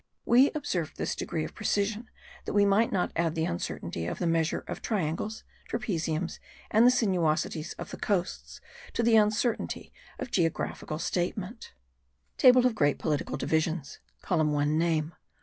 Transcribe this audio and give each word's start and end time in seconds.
We 0.25 0.49
observed 0.55 0.97
this 0.97 1.15
degree 1.15 1.43
of 1.43 1.53
precision 1.53 2.09
that 2.45 2.53
we 2.53 2.65
might 2.65 2.91
not 2.91 3.11
add 3.15 3.35
the 3.35 3.45
uncertainty 3.45 4.07
of 4.07 4.17
the 4.17 4.25
measure 4.25 4.61
of 4.67 4.81
triangles, 4.81 5.43
trapeziums, 5.69 6.39
and 6.71 6.87
the 6.87 6.89
sinuosities 6.89 7.75
of 7.77 7.91
the 7.91 7.97
coasts, 7.97 8.59
to 8.93 9.03
the 9.03 9.15
uncertainty 9.17 9.93
of 10.17 10.31
geographical 10.31 10.97
statements. 10.97 11.69
TABLE 12.37 12.65
OF 12.65 12.73
GREAT 12.73 12.97
POLITICAL 12.97 13.37
DIVISIONS. 13.37 13.99
COLUMN 14.23 14.51
1: 14.53 14.75
NAME. 14.79 15.13